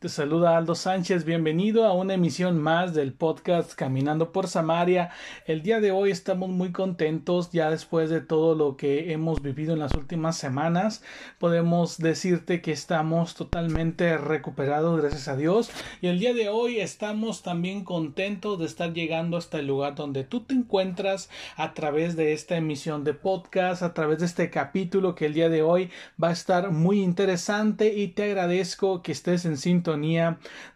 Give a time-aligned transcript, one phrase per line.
[0.00, 5.10] Te saluda Aldo Sánchez, bienvenido a una emisión más del podcast Caminando por Samaria.
[5.44, 9.74] El día de hoy estamos muy contentos ya después de todo lo que hemos vivido
[9.74, 11.02] en las últimas semanas.
[11.38, 15.70] Podemos decirte que estamos totalmente recuperados gracias a Dios
[16.00, 20.24] y el día de hoy estamos también contentos de estar llegando hasta el lugar donde
[20.24, 25.14] tú te encuentras a través de esta emisión de podcast, a través de este capítulo
[25.14, 29.44] que el día de hoy va a estar muy interesante y te agradezco que estés
[29.44, 29.89] en cinto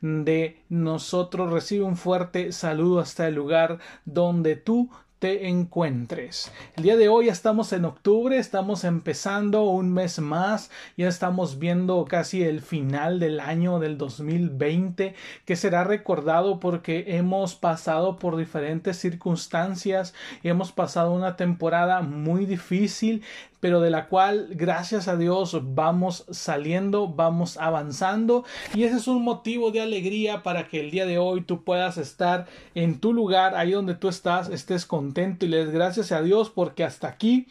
[0.00, 1.52] de nosotros.
[1.52, 4.90] Recibe un fuerte saludo hasta el lugar donde tú
[5.24, 6.52] te encuentres.
[6.76, 12.04] El día de hoy estamos en octubre, estamos empezando un mes más, ya estamos viendo
[12.04, 15.14] casi el final del año del 2020
[15.46, 23.22] que será recordado porque hemos pasado por diferentes circunstancias hemos pasado una temporada muy difícil
[23.64, 28.44] pero de la cual gracias a Dios vamos saliendo, vamos avanzando.
[28.74, 31.96] Y ese es un motivo de alegría para que el día de hoy tú puedas
[31.96, 36.20] estar en tu lugar, ahí donde tú estás, estés contento y le des gracias a
[36.20, 37.46] Dios porque hasta aquí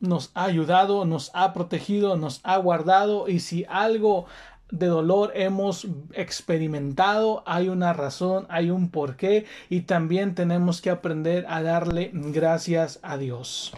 [0.00, 3.26] nos ha ayudado, nos ha protegido, nos ha guardado.
[3.26, 4.26] Y si algo
[4.70, 9.46] de dolor hemos experimentado, hay una razón, hay un porqué.
[9.70, 13.72] Y también tenemos que aprender a darle gracias a Dios.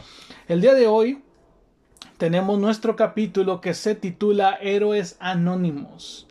[0.49, 1.23] El día de hoy
[2.21, 6.27] tenemos nuestro capítulo que se titula Héroes Anónimos.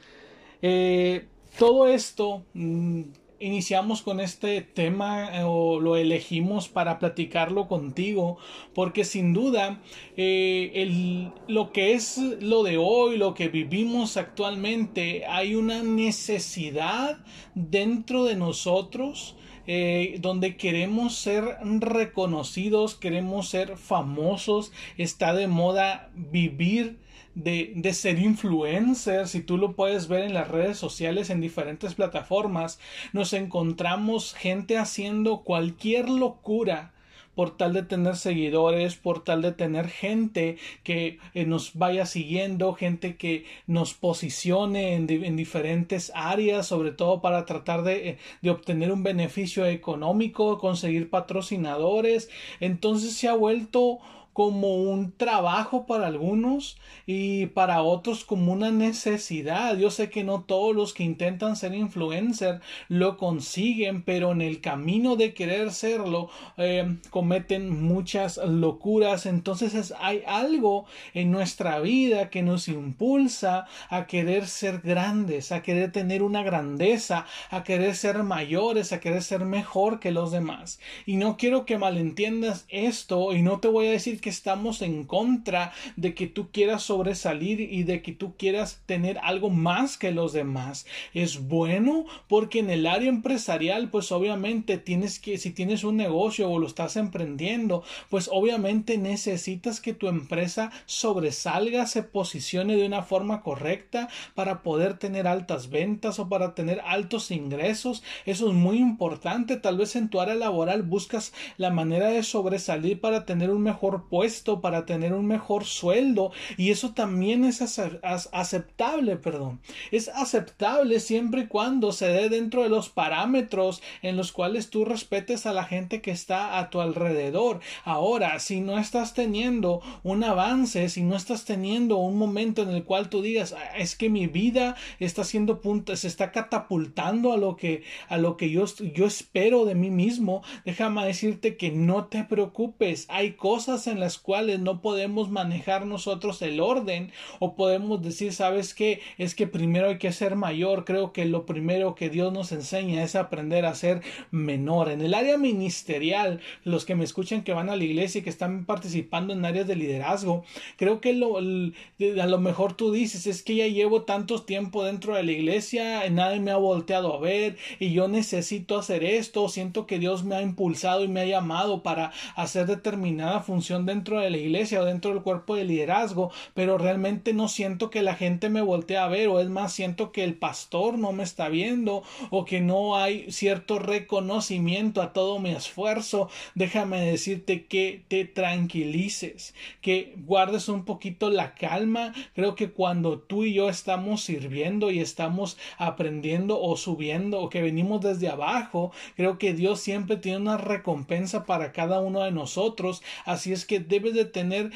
[0.61, 1.25] Eh,
[1.57, 3.01] todo esto mm,
[3.39, 8.37] iniciamos con este tema eh, o lo elegimos para platicarlo contigo
[8.75, 9.81] porque sin duda
[10.15, 17.17] eh, lo que es lo de hoy lo que vivimos actualmente hay una necesidad
[17.55, 19.35] dentro de nosotros
[19.71, 26.97] eh, donde queremos ser reconocidos, queremos ser famosos, está de moda vivir
[27.35, 31.93] de, de, ser influencer, si tú lo puedes ver en las redes sociales, en diferentes
[31.93, 32.79] plataformas,
[33.13, 36.91] nos encontramos gente haciendo cualquier locura
[37.39, 42.73] por tal de tener seguidores, por tal de tener gente que eh, nos vaya siguiendo,
[42.73, 48.91] gente que nos posicione en, diferentes áreas, sobre todo para tratar de, eh, de obtener
[48.91, 52.29] un beneficio económico, conseguir patrocinadores.
[52.59, 53.99] Entonces se ha vuelto
[54.33, 59.77] como un trabajo para algunos y para otros como una necesidad.
[59.77, 64.61] Yo sé que no todos los que intentan ser influencer lo consiguen, pero en el
[64.61, 69.25] camino de querer serlo eh, cometen muchas locuras.
[69.25, 75.91] Entonces hay algo en nuestra vida que nos impulsa a querer ser grandes, a querer
[75.91, 80.79] tener una grandeza, a querer ser mayores, a querer ser mejor que los demás.
[81.05, 85.03] Y no quiero que malentiendas esto y no te voy a decir que estamos en
[85.03, 90.11] contra de que tú quieras sobresalir y de que tú quieras tener algo más que
[90.11, 90.85] los demás.
[91.13, 96.49] Es bueno porque en el área empresarial, pues obviamente tienes que, si tienes un negocio
[96.49, 103.03] o lo estás emprendiendo, pues obviamente necesitas que tu empresa sobresalga, se posicione de una
[103.03, 108.03] forma correcta para poder tener altas ventas o para tener altos ingresos.
[108.25, 109.57] Eso es muy importante.
[109.57, 114.08] Tal vez en tu área laboral buscas la manera de sobresalir para tener un mejor
[114.09, 119.59] puesto para tener un mejor sueldo y eso también es aceptable, perdón.
[119.91, 124.85] Es aceptable siempre y cuando se dé dentro de los parámetros en los cuales tú
[124.85, 127.59] respetes a la gente que está a tu alrededor.
[127.83, 132.83] Ahora, si no estás teniendo un avance, si no estás teniendo un momento en el
[132.83, 137.37] cual tú digas, ah, es que mi vida está haciendo punto, se está catapultando a
[137.37, 142.05] lo que a lo que yo, yo espero de mí mismo, déjame decirte que no
[142.05, 148.01] te preocupes, hay cosas en las cuales no podemos manejar nosotros el orden o podemos
[148.01, 149.01] decir, ¿sabes qué?
[149.17, 150.85] Es que primero hay que ser mayor.
[150.85, 154.01] Creo que lo primero que Dios nos enseña es aprender a ser
[154.31, 154.89] menor.
[154.89, 158.29] En el área ministerial, los que me escuchan que van a la iglesia y que
[158.29, 160.43] están participando en áreas de liderazgo,
[160.77, 165.15] creo que lo, a lo mejor tú dices, es que ya llevo tanto tiempo dentro
[165.15, 169.85] de la iglesia, nadie me ha volteado a ver y yo necesito hacer esto, siento
[169.85, 174.29] que Dios me ha impulsado y me ha llamado para hacer determinada función dentro de
[174.29, 178.49] la iglesia o dentro del cuerpo de liderazgo, pero realmente no siento que la gente
[178.49, 182.03] me voltee a ver o es más siento que el pastor no me está viendo
[182.29, 186.29] o que no hay cierto reconocimiento a todo mi esfuerzo.
[186.55, 192.13] Déjame decirte que te tranquilices, que guardes un poquito la calma.
[192.35, 197.61] Creo que cuando tú y yo estamos sirviendo y estamos aprendiendo o subiendo o que
[197.61, 203.01] venimos desde abajo, creo que Dios siempre tiene una recompensa para cada uno de nosotros.
[203.25, 204.71] Así es que debes de tener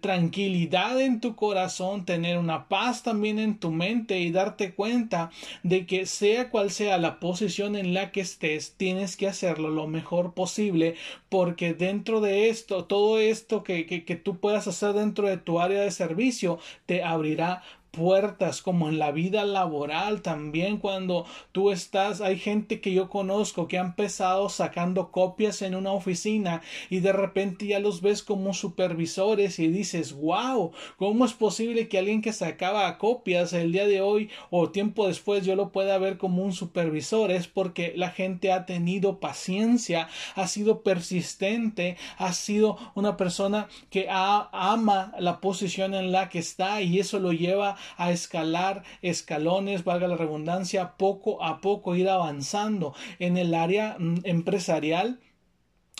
[0.00, 5.30] tranquilidad en tu corazón, tener una paz también en tu mente y darte cuenta
[5.62, 9.86] de que sea cual sea la posición en la que estés, tienes que hacerlo lo
[9.86, 10.96] mejor posible
[11.28, 15.60] porque dentro de esto, todo esto que, que, que tú puedas hacer dentro de tu
[15.60, 22.20] área de servicio te abrirá puertas como en la vida laboral también cuando tú estás
[22.20, 27.12] hay gente que yo conozco que ha empezado sacando copias en una oficina y de
[27.12, 32.32] repente ya los ves como supervisores y dices wow cómo es posible que alguien que
[32.32, 36.52] sacaba copias el día de hoy o tiempo después yo lo pueda ver como un
[36.52, 43.68] supervisor es porque la gente ha tenido paciencia ha sido persistente ha sido una persona
[43.90, 49.84] que ama la posición en la que está y eso lo lleva a escalar escalones,
[49.84, 55.20] valga la redundancia, poco a poco ir avanzando en el área mm, empresarial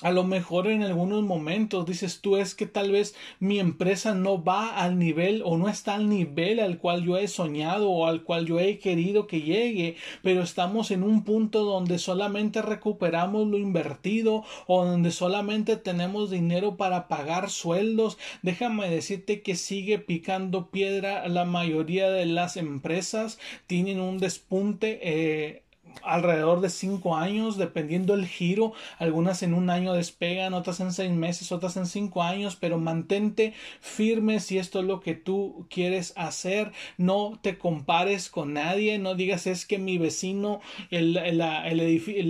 [0.03, 4.43] a lo mejor en algunos momentos dices tú es que tal vez mi empresa no
[4.43, 8.23] va al nivel o no está al nivel al cual yo he soñado o al
[8.23, 13.59] cual yo he querido que llegue, pero estamos en un punto donde solamente recuperamos lo
[13.59, 18.19] invertido o donde solamente tenemos dinero para pagar sueldos.
[18.43, 25.63] Déjame decirte que sigue picando piedra la mayoría de las empresas tienen un despunte eh,
[26.03, 28.73] alrededor de cinco años, dependiendo el giro.
[28.99, 33.55] Algunas en un año despegan, otras en seis meses, otras en cinco años, pero mantente
[33.81, 36.73] firme si esto es lo que tú quieres hacer.
[36.97, 40.61] No te compares con nadie, no digas es que mi vecino,
[40.91, 41.81] el, la, el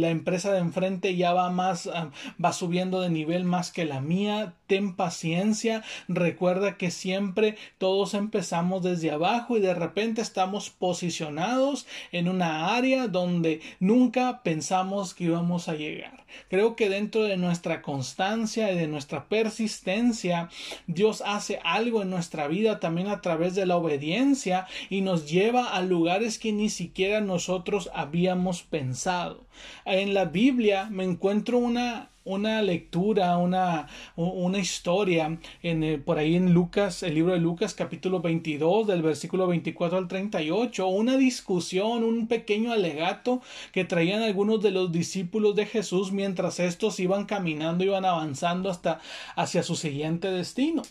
[0.00, 2.10] la empresa de enfrente ya va más, ah,
[2.42, 4.54] va subiendo de nivel más que la mía.
[4.66, 12.28] Ten paciencia, recuerda que siempre todos empezamos desde abajo y de repente estamos posicionados en
[12.28, 13.49] una área donde
[13.80, 16.24] nunca pensamos que íbamos a llegar.
[16.48, 20.48] Creo que dentro de nuestra constancia y de nuestra persistencia,
[20.86, 25.74] Dios hace algo en nuestra vida también a través de la obediencia y nos lleva
[25.74, 29.44] a lugares que ni siquiera nosotros habíamos pensado.
[29.84, 36.36] En la Biblia me encuentro una una lectura, una, una historia en, eh, por ahí
[36.36, 42.04] en Lucas, el libro de Lucas capítulo 22 del versículo 24 al 38, una discusión,
[42.04, 43.42] un pequeño alegato
[43.72, 49.00] que traían algunos de los discípulos de Jesús mientras estos iban caminando, iban avanzando hasta
[49.34, 50.82] hacia su siguiente destino.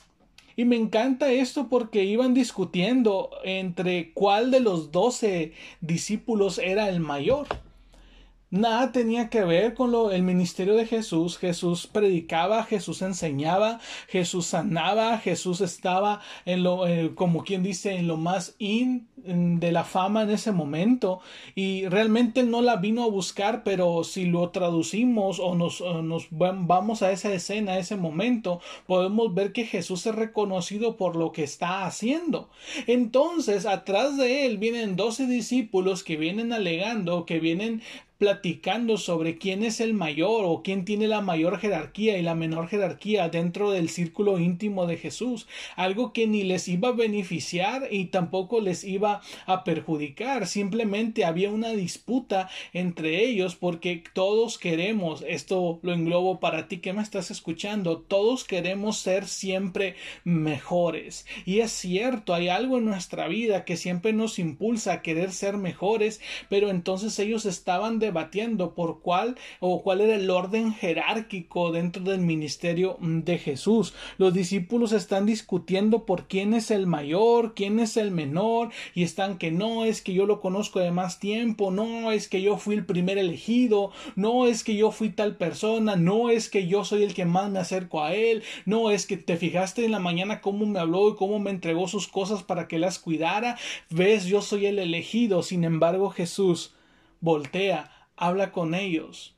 [0.55, 6.99] Y me encanta esto porque iban discutiendo entre cuál de los doce discípulos era el
[6.99, 7.47] mayor
[8.51, 11.37] nada tenía que ver con lo, el ministerio de Jesús.
[11.37, 18.07] Jesús predicaba, Jesús enseñaba, Jesús sanaba, Jesús estaba en lo, eh, como quien dice, en
[18.07, 21.19] lo más in de la fama en ese momento
[21.55, 27.01] y realmente no la vino a buscar, pero si lo traducimos o nos, nos vamos
[27.01, 31.43] a esa escena, a ese momento, podemos ver que Jesús es reconocido por lo que
[31.43, 32.49] está haciendo.
[32.87, 37.81] Entonces, atrás de él vienen doce discípulos que vienen alegando, que vienen
[38.19, 42.67] platicando sobre quién es el mayor o quién tiene la mayor jerarquía y la menor
[42.67, 45.47] jerarquía dentro del círculo íntimo de Jesús,
[45.77, 51.49] algo que ni les iba a beneficiar y tampoco les iba a perjudicar, simplemente había
[51.49, 57.31] una disputa entre ellos porque todos queremos, esto lo englobo para ti que me estás
[57.31, 59.95] escuchando, todos queremos ser siempre
[60.25, 61.25] mejores.
[61.45, 65.55] Y es cierto, hay algo en nuestra vida que siempre nos impulsa a querer ser
[65.55, 71.71] mejores, pero entonces ellos estaban de debatiendo por cuál o cuál era el orden jerárquico
[71.71, 73.93] dentro del ministerio de Jesús.
[74.17, 79.37] Los discípulos están discutiendo por quién es el mayor, quién es el menor, y están
[79.37, 82.75] que no es que yo lo conozco de más tiempo, no es que yo fui
[82.75, 87.03] el primer elegido, no es que yo fui tal persona, no es que yo soy
[87.03, 90.41] el que más me acerco a él, no es que te fijaste en la mañana
[90.41, 93.57] cómo me habló y cómo me entregó sus cosas para que las cuidara,
[93.89, 96.73] ves, yo soy el elegido, sin embargo Jesús
[97.21, 99.35] voltea habla con ellos.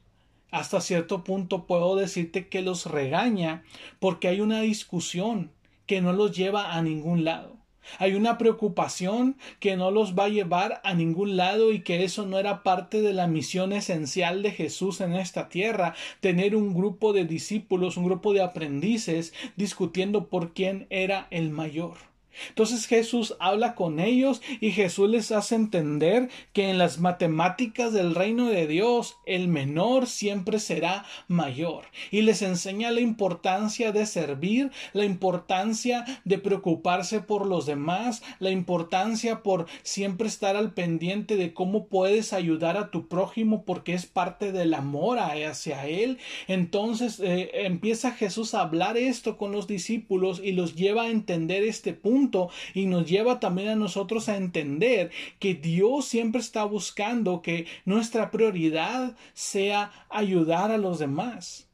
[0.50, 3.64] Hasta cierto punto puedo decirte que los regaña
[4.00, 5.52] porque hay una discusión
[5.86, 7.56] que no los lleva a ningún lado.
[8.00, 12.26] Hay una preocupación que no los va a llevar a ningún lado y que eso
[12.26, 17.14] no era parte de la misión esencial de Jesús en esta tierra, tener un grupo
[17.14, 22.11] de discípulos, un grupo de aprendices discutiendo por quién era el mayor.
[22.50, 28.16] Entonces Jesús habla con ellos y Jesús les hace entender que en las matemáticas del
[28.16, 34.72] reino de Dios el menor siempre será mayor y les enseña la importancia de servir,
[34.94, 41.54] la importancia de preocuparse por los demás, la importancia por siempre estar al pendiente de
[41.54, 46.18] cómo puedes ayudar a tu prójimo porque es parte del amor hacia él.
[46.48, 51.64] Entonces eh, empieza Jesús a hablar esto con los discípulos y los lleva a entender
[51.64, 52.21] este punto
[52.74, 58.30] y nos lleva también a nosotros a entender que Dios siempre está buscando que nuestra
[58.32, 61.68] prioridad sea ayudar a los demás.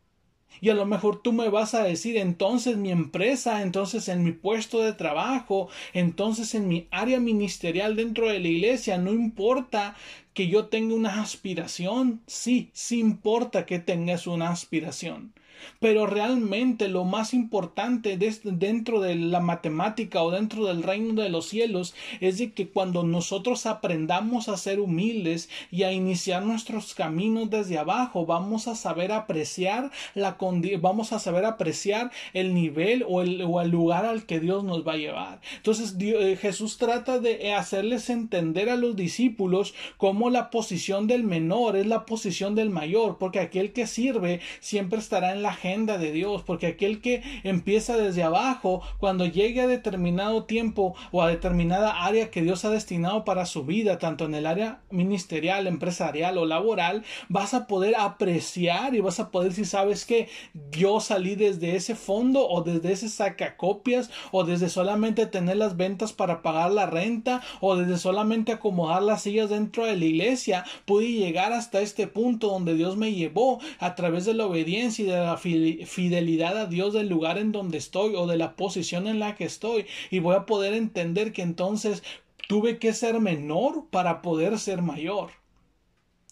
[0.59, 4.31] Y a lo mejor tú me vas a decir, entonces mi empresa, entonces en mi
[4.31, 9.95] puesto de trabajo, entonces en mi área ministerial dentro de la iglesia, no importa
[10.33, 12.21] que yo tenga una aspiración.
[12.27, 15.33] Sí, sí importa que tengas una aspiración.
[15.79, 21.47] Pero realmente lo más importante dentro de la matemática o dentro del reino de los
[21.47, 27.49] cielos es de que cuando nosotros aprendamos a ser humildes y a iniciar nuestros caminos
[27.49, 30.37] desde abajo, vamos a saber apreciar la
[30.79, 34.87] vamos a saber apreciar el nivel o el, o el lugar al que Dios nos
[34.87, 35.41] va a llevar.
[35.57, 41.75] Entonces eh, Jesús trata de hacerles entender a los discípulos cómo la posición del menor
[41.75, 46.11] es la posición del mayor, porque aquel que sirve siempre estará en la agenda de
[46.11, 52.05] Dios, porque aquel que empieza desde abajo, cuando llegue a determinado tiempo o a determinada
[52.05, 56.45] área que Dios ha destinado para su vida, tanto en el área ministerial, empresarial o
[56.45, 60.29] laboral, vas a poder apreciar y vas a poder si sabes que
[60.71, 66.13] yo salí desde ese fondo o desde ese sacacopias o desde solamente tener las ventas
[66.13, 71.11] para pagar la renta o desde solamente acomodar las sillas dentro de la iglesia, pude
[71.11, 75.17] llegar hasta este punto donde Dios me llevó a través de la obediencia y de
[75.17, 79.35] la fidelidad a Dios del lugar en donde estoy o de la posición en la
[79.35, 82.03] que estoy y voy a poder entender que entonces
[82.47, 85.31] tuve que ser menor para poder ser mayor.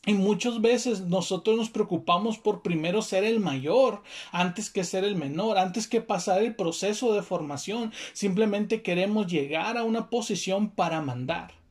[0.07, 5.15] Y muchas veces nosotros nos preocupamos por primero ser el mayor antes que ser el
[5.15, 7.91] menor, antes que pasar el proceso de formación.
[8.13, 11.64] Simplemente queremos llegar a una posición para mandar.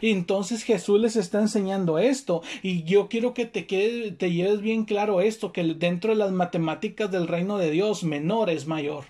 [0.00, 2.42] Y entonces Jesús les está enseñando esto.
[2.62, 6.32] Y yo quiero que te, quede, te lleves bien claro esto, que dentro de las
[6.32, 9.04] matemáticas del reino de Dios, menor es mayor.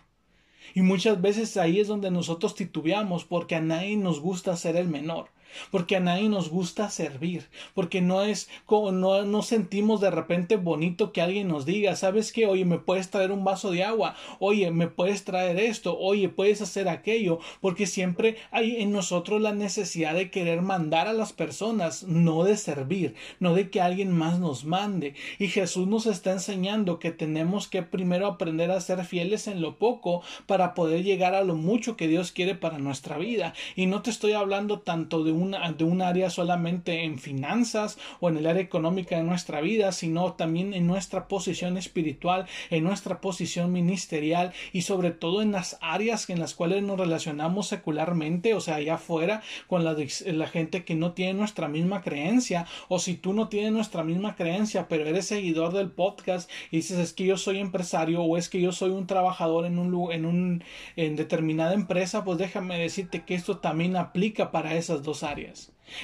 [0.74, 4.88] Y muchas veces ahí es donde nosotros titubeamos porque a nadie nos gusta ser el
[4.88, 5.30] menor
[5.70, 10.56] porque a nadie nos gusta servir, porque no es como no, no sentimos de repente
[10.56, 14.16] bonito que alguien nos diga, sabes qué, oye, me puedes traer un vaso de agua,
[14.38, 19.52] oye, me puedes traer esto, oye, puedes hacer aquello, porque siempre hay en nosotros la
[19.52, 24.38] necesidad de querer mandar a las personas, no de servir, no de que alguien más
[24.38, 25.14] nos mande.
[25.38, 29.78] Y Jesús nos está enseñando que tenemos que primero aprender a ser fieles en lo
[29.78, 33.54] poco para poder llegar a lo mucho que Dios quiere para nuestra vida.
[33.76, 35.32] Y no te estoy hablando tanto de
[35.76, 40.34] de un área solamente en finanzas o en el área económica de nuestra vida, sino
[40.34, 46.28] también en nuestra posición espiritual, en nuestra posición ministerial y sobre todo en las áreas
[46.30, 50.94] en las cuales nos relacionamos secularmente, o sea, allá afuera con la, la gente que
[50.94, 55.26] no tiene nuestra misma creencia, o si tú no tienes nuestra misma creencia, pero eres
[55.26, 58.90] seguidor del podcast y dices es que yo soy empresario o es que yo soy
[58.90, 60.64] un trabajador en un en un
[60.96, 65.29] en determinada empresa, pues déjame decirte que esto también aplica para esas dos áreas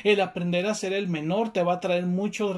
[0.04, 2.56] el aprender a ser el menor te va a traer muchos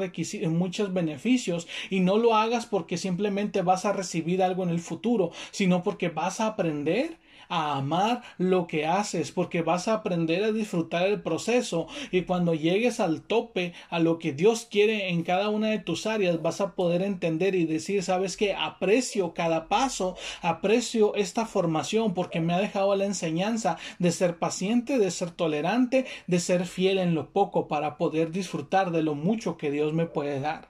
[0.49, 5.31] muchos beneficios y no lo hagas porque simplemente vas a recibir algo en el futuro,
[5.51, 10.53] sino porque vas a aprender a amar lo que haces, porque vas a aprender a
[10.53, 15.49] disfrutar el proceso y cuando llegues al tope, a lo que Dios quiere en cada
[15.49, 20.17] una de tus áreas, vas a poder entender y decir, sabes que aprecio cada paso,
[20.43, 26.07] aprecio esta formación porque me ha dejado la enseñanza de ser paciente, de ser tolerante,
[26.27, 30.07] de ser fiel en lo poco para poder disfrutar de lo mucho que Dios me
[30.07, 30.69] puede dar.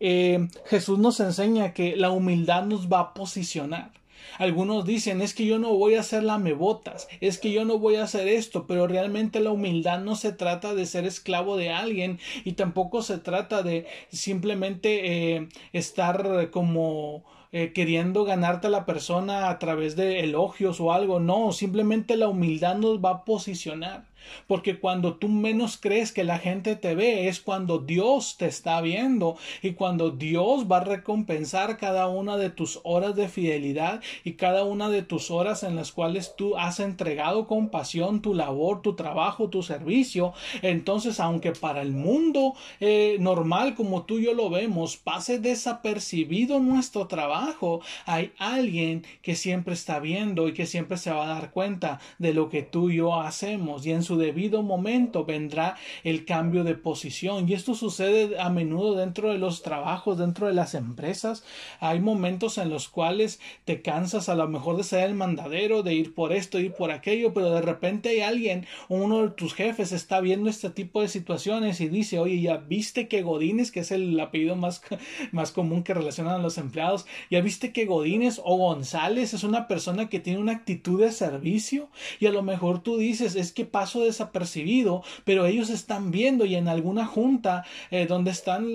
[0.00, 3.99] Eh, Jesús nos enseña que la humildad nos va a posicionar.
[4.38, 7.96] Algunos dicen es que yo no voy a hacer lamebotas, es que yo no voy
[7.96, 12.18] a hacer esto, pero realmente la humildad no se trata de ser esclavo de alguien
[12.44, 19.50] y tampoco se trata de simplemente eh, estar como eh, queriendo ganarte a la persona
[19.50, 21.18] a través de elogios o algo.
[21.18, 24.09] No, simplemente la humildad nos va a posicionar.
[24.46, 28.80] Porque cuando tú menos crees que la gente te ve es cuando Dios te está
[28.80, 34.32] viendo y cuando Dios va a recompensar cada una de tus horas de fidelidad y
[34.34, 38.82] cada una de tus horas en las cuales tú has entregado con pasión tu labor,
[38.82, 40.32] tu trabajo, tu servicio.
[40.62, 46.60] Entonces, aunque para el mundo eh, normal como tú y yo lo vemos pase desapercibido
[46.60, 51.50] nuestro trabajo, hay alguien que siempre está viendo y que siempre se va a dar
[51.50, 56.24] cuenta de lo que tú y yo hacemos y en su debido momento vendrá el
[56.24, 57.48] cambio de posición.
[57.48, 61.44] Y esto sucede a menudo dentro de los trabajos, dentro de las empresas.
[61.80, 65.94] Hay momentos en los cuales te cansas a lo mejor de ser el mandadero, de
[65.94, 69.92] ir por esto, ir por aquello, pero de repente hay alguien, uno de tus jefes
[69.92, 73.90] está viendo este tipo de situaciones y dice, oye, ya viste que Godínez, que es
[73.90, 74.82] el apellido más,
[75.32, 79.68] más común que relacionan a los empleados, ya viste que Godínez o González es una
[79.68, 81.88] persona que tiene una actitud de servicio
[82.18, 86.56] y a lo mejor tú dices, es que paso desapercibido, pero ellos están viendo y
[86.56, 88.66] en alguna junta eh, donde están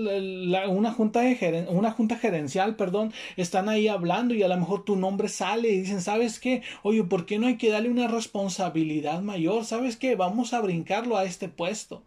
[0.70, 4.96] una junta de una junta gerencial, perdón, están ahí hablando y a lo mejor tu
[4.96, 6.62] nombre sale y dicen, ¿sabes qué?
[6.84, 9.65] Oye, ¿por qué no hay que darle una responsabilidad mayor?
[9.65, 10.15] ¿Sabes qué?
[10.15, 12.03] Vamos a brincarlo a este puesto.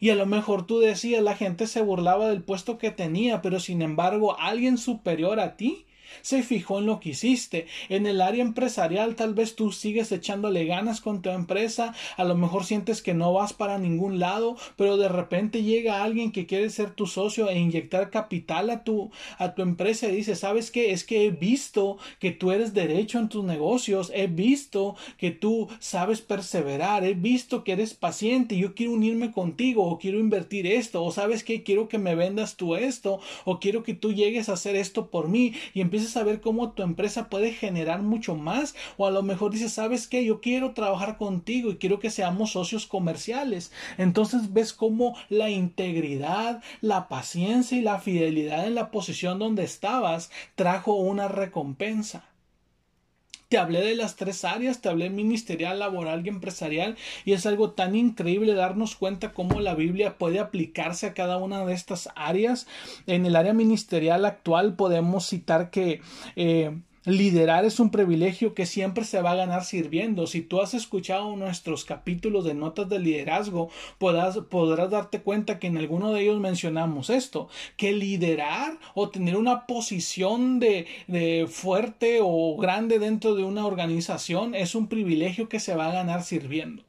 [0.00, 3.60] Y a lo mejor tú decías, la gente se burlaba del puesto que tenía, pero
[3.60, 5.86] sin embargo, alguien superior a ti
[6.20, 7.66] se fijó en lo que hiciste.
[7.88, 12.36] En el área empresarial tal vez tú sigues echándole ganas con tu empresa, a lo
[12.36, 16.70] mejor sientes que no vas para ningún lado, pero de repente llega alguien que quiere
[16.70, 20.92] ser tu socio e inyectar capital a tu a tu empresa y dice, "¿Sabes qué?
[20.92, 25.68] Es que he visto que tú eres derecho en tus negocios, he visto que tú
[25.78, 31.02] sabes perseverar, he visto que eres paciente, yo quiero unirme contigo o quiero invertir esto
[31.04, 31.62] o sabes qué?
[31.62, 35.28] Quiero que me vendas tú esto o quiero que tú llegues a hacer esto por
[35.28, 39.72] mí y saber cómo tu empresa puede generar mucho más o a lo mejor dices,
[39.72, 40.24] ¿sabes qué?
[40.24, 43.72] Yo quiero trabajar contigo y quiero que seamos socios comerciales.
[43.98, 50.30] Entonces ves cómo la integridad, la paciencia y la fidelidad en la posición donde estabas
[50.54, 52.31] trajo una recompensa.
[53.52, 57.72] Te hablé de las tres áreas, te hablé ministerial, laboral y empresarial, y es algo
[57.72, 62.66] tan increíble darnos cuenta cómo la Biblia puede aplicarse a cada una de estas áreas.
[63.06, 66.00] En el área ministerial actual podemos citar que
[66.34, 70.28] eh, Liderar es un privilegio que siempre se va a ganar sirviendo.
[70.28, 75.66] Si tú has escuchado nuestros capítulos de notas de liderazgo, podrás, podrás darte cuenta que
[75.66, 82.20] en alguno de ellos mencionamos esto, que liderar o tener una posición de, de fuerte
[82.22, 86.84] o grande dentro de una organización es un privilegio que se va a ganar sirviendo.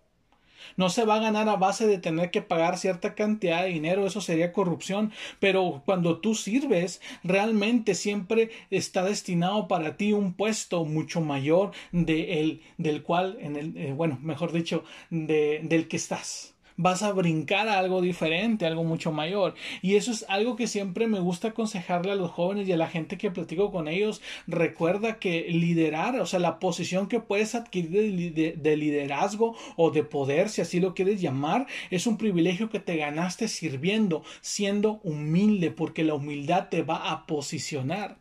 [0.77, 4.05] No se va a ganar a base de tener que pagar cierta cantidad de dinero,
[4.05, 10.85] eso sería corrupción, pero cuando tú sirves, realmente siempre está destinado para ti un puesto
[10.85, 15.97] mucho mayor de el, del cual, en el, eh, bueno, mejor dicho, de, del que
[15.97, 19.55] estás vas a brincar a algo diferente, algo mucho mayor.
[19.81, 22.87] Y eso es algo que siempre me gusta aconsejarle a los jóvenes y a la
[22.87, 24.21] gente que platico con ellos.
[24.47, 30.49] Recuerda que liderar, o sea, la posición que puedes adquirir de, liderazgo o de poder,
[30.49, 36.03] si así lo quieres llamar, es un privilegio que te ganaste sirviendo, siendo humilde, porque
[36.03, 38.17] la humildad te va a posicionar.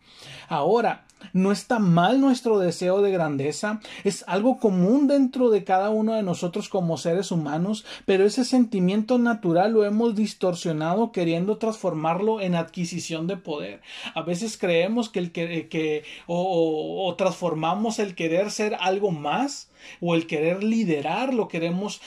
[0.49, 6.15] Ahora, no está mal nuestro deseo de grandeza, es algo común dentro de cada uno
[6.15, 12.55] de nosotros como seres humanos, pero ese sentimiento natural lo hemos distorsionado queriendo transformarlo en
[12.55, 13.81] adquisición de poder.
[14.15, 19.69] A veces creemos que el que, que o, o transformamos el querer ser algo más
[20.01, 22.01] o el querer liderar lo queremos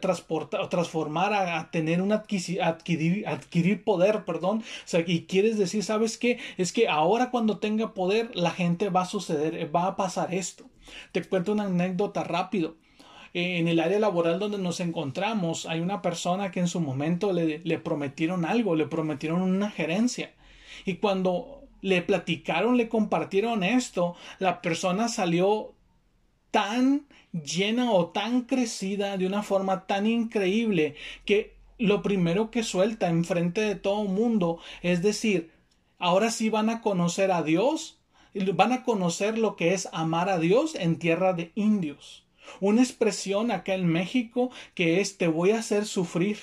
[0.00, 4.58] transportar, transformar a, tener un adquirir, adquirir, poder, perdón.
[4.58, 6.38] O sea, y quieres decir, ¿sabes qué?
[6.56, 8.61] Es que ahora cuando tenga poder, la gente
[8.94, 10.64] va a suceder, va a pasar esto.
[11.12, 12.76] Te cuento una anécdota rápido
[13.34, 17.60] en el área laboral donde nos encontramos hay una persona que en su momento le,
[17.64, 20.32] le, prometieron algo, le prometieron una gerencia.
[20.84, 25.74] Y cuando le platicaron, le compartieron esto, la persona salió
[26.50, 30.94] tan llena o tan crecida de una forma tan increíble
[31.24, 35.50] que lo primero que suelta enfrente de todo mundo es decir,
[35.98, 38.01] ahora sí van a conocer a Dios,
[38.54, 42.24] van a conocer lo que es amar a Dios en tierra de indios.
[42.60, 46.38] Una expresión acá en México que es te voy a hacer sufrir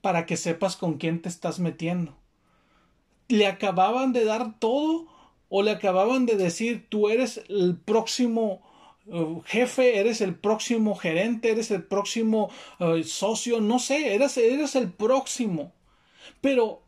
[0.00, 2.16] para que sepas con quién te estás metiendo.
[3.28, 5.06] Le acababan de dar todo
[5.48, 8.62] o le acababan de decir tú eres el próximo
[9.10, 14.76] Uh, jefe, eres el próximo gerente, eres el próximo uh, socio, no sé, eres, eres
[14.76, 15.72] el próximo.
[16.42, 16.82] Pero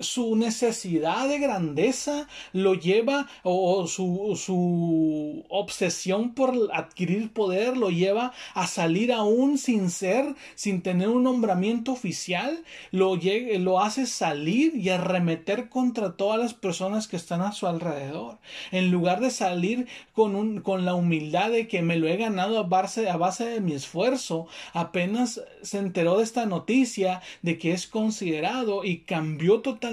[0.00, 8.32] su necesidad de grandeza lo lleva o su, su, obsesión por adquirir poder lo lleva
[8.54, 13.18] a salir aún sin ser, sin tener un nombramiento oficial, lo,
[13.58, 18.38] lo hace salir y arremeter contra todas las personas que están a su alrededor.
[18.72, 22.58] En lugar de salir con, un, con la humildad de que me lo he ganado
[22.58, 27.72] a base, a base de mi esfuerzo, apenas se enteró de esta noticia de que
[27.72, 29.84] es considerado y cambió totalmente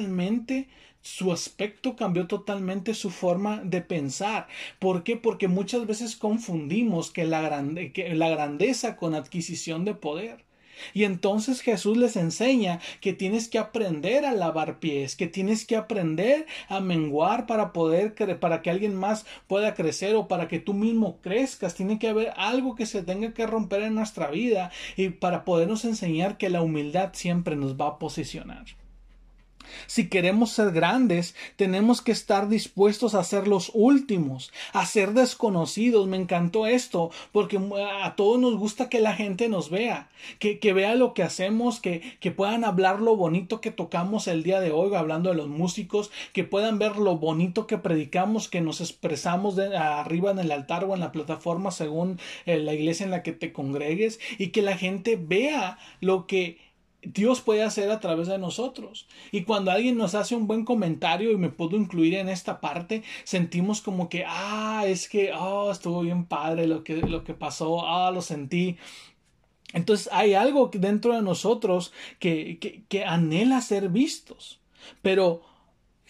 [1.02, 4.48] su aspecto cambió totalmente su forma de pensar.
[4.80, 5.18] ¿Por qué?
[5.18, 10.46] Porque muchas veces confundimos que la, que la grandeza con adquisición de poder.
[10.94, 15.76] Y entonces Jesús les enseña que tienes que aprender a lavar pies, que tienes que
[15.76, 20.74] aprender a menguar para poder para que alguien más pueda crecer o para que tú
[20.74, 21.76] mismo crezcas.
[21.76, 25.86] Tiene que haber algo que se tenga que romper en nuestra vida y para podernos
[25.86, 28.66] enseñar que la humildad siempre nos va a posicionar.
[29.88, 36.08] Si queremos ser grandes, tenemos que estar dispuestos a ser los últimos, a ser desconocidos.
[36.08, 37.60] Me encantó esto, porque
[38.04, 41.80] a todos nos gusta que la gente nos vea, que, que vea lo que hacemos,
[41.80, 45.48] que, que puedan hablar lo bonito que tocamos el día de hoy, hablando de los
[45.48, 50.52] músicos, que puedan ver lo bonito que predicamos, que nos expresamos de arriba en el
[50.52, 54.48] altar o en la plataforma según eh, la iglesia en la que te congregues, y
[54.48, 56.71] que la gente vea lo que
[57.04, 59.08] Dios puede hacer a través de nosotros.
[59.32, 63.04] Y cuando alguien nos hace un buen comentario y me puedo incluir en esta parte,
[63.24, 67.88] sentimos como que, ah, es que, oh, estuvo bien padre lo que, lo que pasó,
[67.88, 68.78] ah, lo sentí.
[69.74, 74.60] Entonces hay algo dentro de nosotros que, que, que anhela ser vistos.
[75.02, 75.42] Pero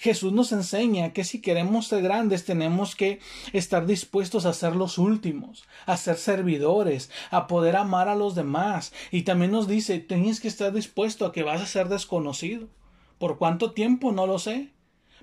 [0.01, 3.19] Jesús nos enseña que si queremos ser grandes tenemos que
[3.53, 8.93] estar dispuestos a ser los últimos, a ser servidores, a poder amar a los demás.
[9.11, 12.67] Y también nos dice, tienes que estar dispuesto a que vas a ser desconocido.
[13.19, 14.11] ¿Por cuánto tiempo?
[14.11, 14.71] No lo sé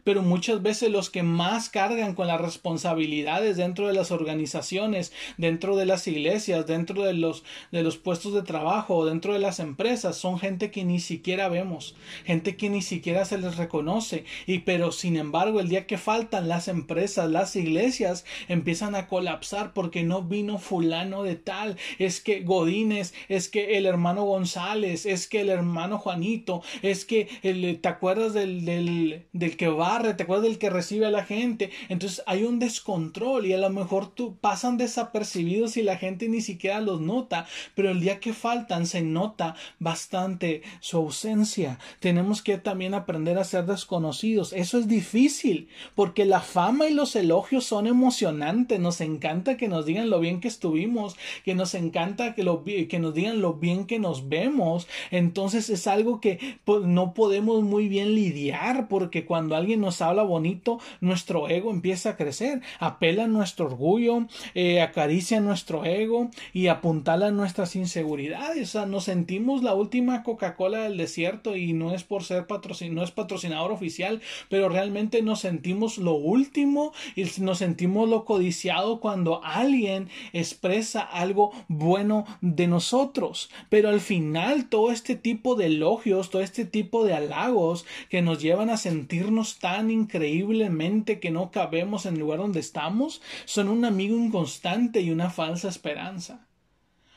[0.09, 5.77] pero muchas veces los que más cargan con las responsabilidades dentro de las organizaciones, dentro
[5.77, 10.17] de las iglesias, dentro de los, de los puestos de trabajo, dentro de las empresas,
[10.17, 11.95] son gente que ni siquiera vemos,
[12.25, 16.49] gente que ni siquiera se les reconoce, y pero sin embargo el día que faltan
[16.49, 22.41] las empresas, las iglesias empiezan a colapsar porque no vino fulano de tal, es que
[22.41, 27.89] Godínez, es que el hermano González, es que el hermano Juanito, es que el, te
[27.89, 31.71] acuerdas del, del, del que va te acuerdas del que recibe a la gente.
[31.89, 36.41] Entonces hay un descontrol y a lo mejor tú pasan desapercibidos y la gente ni
[36.41, 41.79] siquiera los nota, pero el día que faltan se nota bastante su ausencia.
[42.01, 44.53] Tenemos que también aprender a ser desconocidos.
[44.53, 48.79] Eso es difícil porque la fama y los elogios son emocionantes.
[48.79, 53.15] Nos encanta que nos digan lo bien que estuvimos, que nos encanta que, que nos
[53.15, 54.87] digan lo bien que nos vemos.
[55.11, 60.03] Entonces es algo que pues, no podemos muy bien lidiar porque cuando alguien nos nos
[60.03, 66.29] habla bonito, nuestro ego empieza a crecer, apela a nuestro orgullo, eh, acaricia nuestro ego
[66.53, 68.69] y apuntala nuestras inseguridades.
[68.69, 72.95] O sea, nos sentimos la última Coca-Cola del desierto y no es por ser patrocin
[72.95, 74.21] no es patrocinador oficial,
[74.51, 81.53] pero realmente nos sentimos lo último y nos sentimos lo codiciado cuando alguien expresa algo
[81.69, 83.49] bueno de nosotros.
[83.71, 88.43] Pero al final todo este tipo de elogios, todo este tipo de halagos que nos
[88.43, 93.85] llevan a sentirnos tan increíblemente que no cabemos en el lugar donde estamos son un
[93.85, 96.47] amigo inconstante y una falsa esperanza.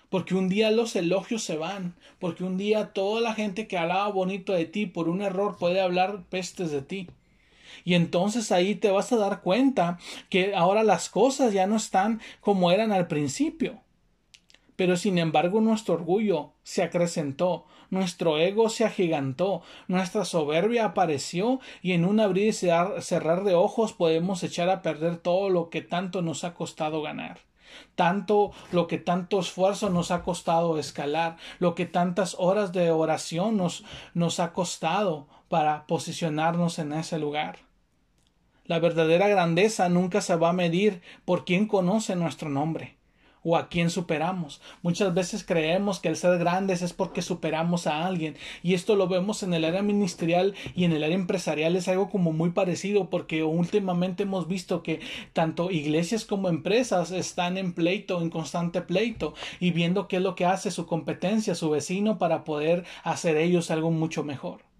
[0.09, 4.09] Porque un día los elogios se van, porque un día toda la gente que hablaba
[4.09, 7.07] bonito de ti por un error puede hablar pestes de ti.
[7.85, 9.97] Y entonces ahí te vas a dar cuenta
[10.29, 13.81] que ahora las cosas ya no están como eran al principio.
[14.75, 21.91] Pero sin embargo nuestro orgullo se acrecentó, nuestro ego se agigantó, nuestra soberbia apareció y
[21.91, 26.23] en un abrir y cerrar de ojos podemos echar a perder todo lo que tanto
[26.23, 27.39] nos ha costado ganar
[27.95, 33.55] tanto lo que tanto esfuerzo nos ha costado escalar, lo que tantas horas de oración
[33.55, 37.59] nos, nos ha costado para posicionarnos en ese lugar.
[38.65, 42.97] La verdadera grandeza nunca se va a medir por quien conoce nuestro nombre
[43.43, 44.61] o a quién superamos.
[44.81, 49.07] Muchas veces creemos que el ser grandes es porque superamos a alguien y esto lo
[49.07, 53.09] vemos en el área ministerial y en el área empresarial es algo como muy parecido
[53.09, 54.99] porque últimamente hemos visto que
[55.33, 60.35] tanto iglesias como empresas están en pleito, en constante pleito y viendo qué es lo
[60.35, 64.70] que hace su competencia, su vecino para poder hacer ellos algo mucho mejor.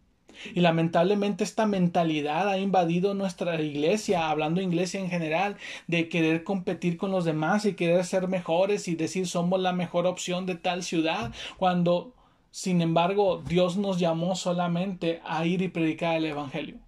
[0.54, 6.98] Y lamentablemente esta mentalidad ha invadido nuestra iglesia, hablando iglesia en general, de querer competir
[6.98, 10.84] con los demás y querer ser mejores y decir somos la mejor opción de tal
[10.84, 12.14] ciudad, cuando
[12.54, 16.80] Sin embargo, Dios nos llamó solamente a ir y predicar el Evangelio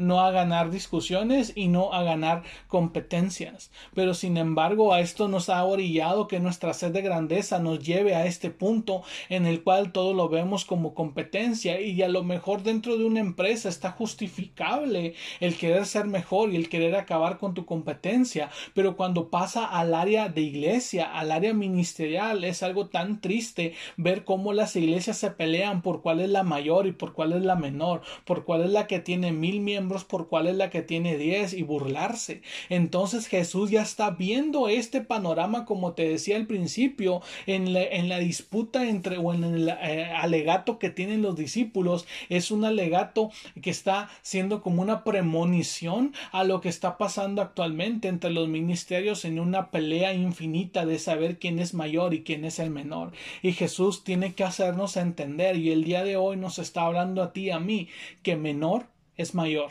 [0.00, 3.70] no a ganar discusiones y no a ganar competencias.
[3.94, 8.14] Pero sin embargo, a esto nos ha orillado que nuestra sed de grandeza nos lleve
[8.14, 12.62] a este punto en el cual todo lo vemos como competencia y a lo mejor
[12.62, 17.54] dentro de una empresa está justificable el querer ser mejor y el querer acabar con
[17.54, 23.20] tu competencia, pero cuando pasa al área de iglesia, al área ministerial, es algo tan
[23.20, 27.32] triste ver cómo las iglesias se pelean por cuál es la mayor y por cuál
[27.32, 30.70] es la menor, por cuál es la que tiene mil miembros por cuál es la
[30.70, 32.42] que tiene diez y burlarse.
[32.68, 38.08] Entonces Jesús ya está viendo este panorama, como te decía al principio, en la, en
[38.08, 42.06] la disputa entre o en el eh, alegato que tienen los discípulos.
[42.28, 48.08] Es un alegato que está siendo como una premonición a lo que está pasando actualmente
[48.08, 52.58] entre los ministerios en una pelea infinita de saber quién es mayor y quién es
[52.58, 53.12] el menor.
[53.42, 57.32] Y Jesús tiene que hacernos entender y el día de hoy nos está hablando a
[57.32, 57.88] ti y a mí
[58.22, 58.86] que menor
[59.20, 59.70] es mayor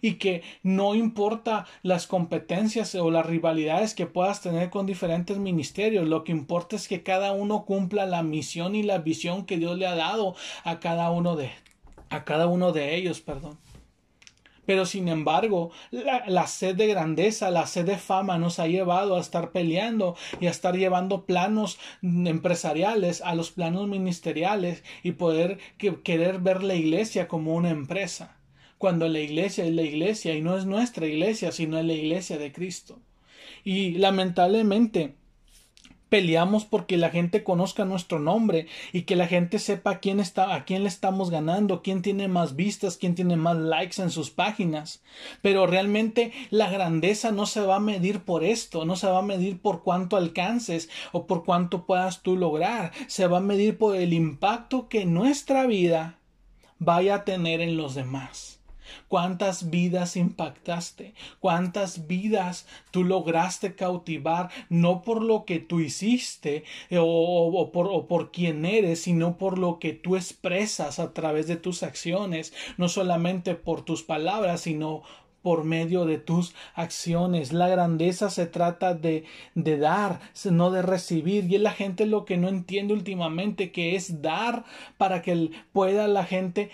[0.00, 6.06] y que no importa las competencias o las rivalidades que puedas tener con diferentes ministerios,
[6.06, 9.76] lo que importa es que cada uno cumpla la misión y la visión que Dios
[9.78, 10.34] le ha dado
[10.64, 11.50] a cada uno de
[12.08, 13.58] a cada uno de ellos, perdón.
[14.66, 19.20] Pero sin embargo, la, sed de grandeza, la sed de fama nos ha llevado a
[19.20, 26.02] estar peleando y a estar llevando planos empresariales a los planos ministeriales y poder que,
[26.02, 28.36] querer ver la iglesia como una empresa
[28.78, 32.36] cuando la iglesia es la iglesia y no es nuestra iglesia, sino es la iglesia
[32.36, 32.98] de Cristo.
[33.64, 35.14] Y lamentablemente
[36.16, 40.64] peleamos porque la gente conozca nuestro nombre y que la gente sepa quién está, a
[40.64, 45.02] quién le estamos ganando, quién tiene más vistas, quién tiene más likes en sus páginas.
[45.42, 49.22] Pero realmente la grandeza no se va a medir por esto, no se va a
[49.22, 53.94] medir por cuánto alcances o por cuánto puedas tú lograr, se va a medir por
[53.94, 56.18] el impacto que nuestra vida
[56.78, 58.55] vaya a tener en los demás
[59.08, 66.98] cuántas vidas impactaste, cuántas vidas tú lograste cautivar, no por lo que tú hiciste eh,
[67.00, 71.56] o, por, o por quién eres, sino por lo que tú expresas a través de
[71.56, 75.02] tus acciones, no solamente por tus palabras, sino
[75.46, 77.52] por medio de tus acciones.
[77.52, 79.22] La grandeza se trata de,
[79.54, 80.18] de dar,
[80.50, 81.44] no de recibir.
[81.44, 84.64] Y es la gente lo que no entiende últimamente, que es dar
[84.98, 86.70] para que pueda la gente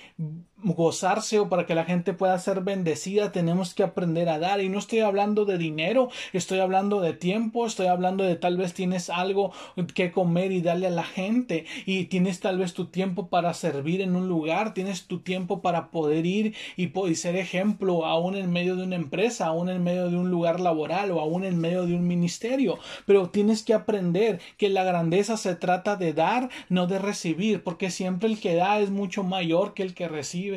[0.63, 4.61] gozarse o para que la gente pueda ser bendecida tenemos que aprender a dar.
[4.61, 8.75] Y no estoy hablando de dinero estoy hablando de tiempo estoy hablando de tal vez
[8.75, 9.53] tienes algo
[9.95, 11.67] que comer y darle a la gente.
[11.87, 15.91] Y tienes tal vez tu tiempo para servir en un lugar tienes tu tiempo para
[15.91, 20.11] poder ir y, y ser ejemplo aún en medio de una empresa aún en medio
[20.11, 22.79] de un lugar laboral o aún en medio de un ministerio.
[23.07, 27.91] Pero tienes que aprender que la grandeza se trata de dar no de recibir porque
[27.91, 30.52] siempre el que da es mucho mayor que el que recibe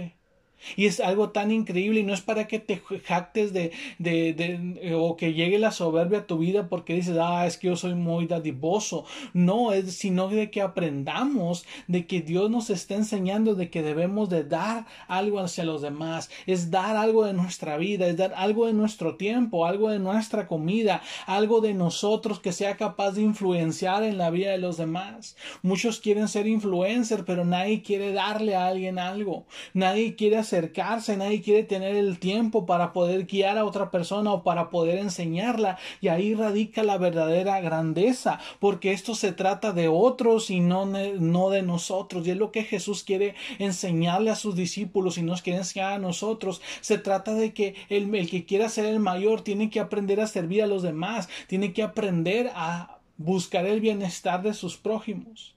[0.76, 4.96] y es algo tan increíble y no es para que te jactes de, de, de,
[4.96, 7.96] o que llegue la soberbia a tu vida porque dices, ah, es que yo soy
[7.96, 9.06] muy dadivoso.
[9.34, 14.30] No, es sino de que aprendamos de que Dios nos está enseñando de que debemos
[14.30, 16.30] de dar algo hacia los demás.
[16.46, 20.48] Es dar algo de nuestra vida, es dar algo de nuestro tiempo, algo de nuestra
[20.48, 25.36] comida, algo de nosotros que sea capaz de influenciar en la vida de los demás.
[25.62, 29.46] Muchos quieren ser influencer, pero nadie quiere darle a alguien algo.
[29.74, 34.43] Nadie quiere acercarse, nadie quiere tener el tiempo para poder guiar a otra persona o
[34.43, 35.77] para poder enseñarla.
[36.01, 41.62] Y ahí radica la verdadera grandeza, porque esto se trata de otros y no, de
[41.62, 42.25] nosotros.
[42.25, 45.99] Y es lo que Jesús quiere enseñarle a sus discípulos y nos quiere enseñar a
[45.99, 46.62] nosotros.
[46.81, 50.27] Se trata de que el, el que quiera ser el mayor tiene que aprender a
[50.27, 55.55] servir a los demás, tiene que aprender a buscar el bienestar de sus prójimos.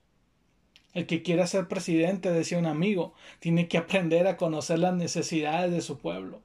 [0.93, 5.71] El que quiera ser presidente, decía un amigo, tiene que aprender a conocer las necesidades
[5.71, 6.41] de su pueblo.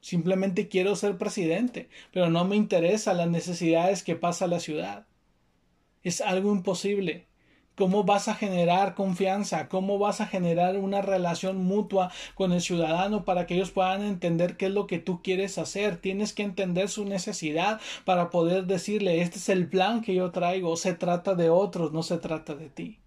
[0.00, 5.06] Simplemente quiero ser presidente, pero no me interesa las necesidades que pasa la ciudad.
[6.04, 7.26] Es algo imposible.
[7.74, 9.68] ¿Cómo vas a generar confianza?
[9.68, 14.56] ¿Cómo vas a generar una relación mutua con el ciudadano para que ellos puedan entender
[14.56, 15.96] qué es lo que tú quieres hacer?
[15.96, 20.76] Tienes que entender su necesidad para poder decirle, este es el plan que yo traigo.
[20.76, 22.98] Se trata de otros, no se trata de ti.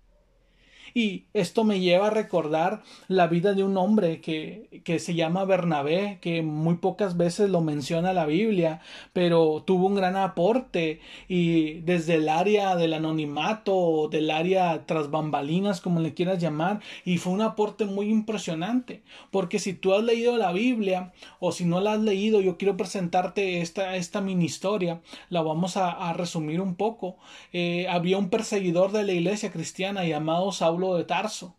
[0.94, 5.46] Y esto me lleva a recordar la vida de un hombre que, que se llama
[5.46, 8.82] Bernabé, que muy pocas veces lo menciona la Biblia,
[9.14, 15.10] pero tuvo un gran aporte y desde el área del anonimato o del área tras
[15.10, 20.04] bambalinas, como le quieras llamar, y fue un aporte muy impresionante, porque si tú has
[20.04, 24.46] leído la Biblia o si no la has leído, yo quiero presentarte esta, esta mini
[24.46, 27.16] historia, la vamos a, resumir un poco.
[27.54, 31.56] Eh, había un perseguidor de la iglesia cristiana llamado Saúl De Tarso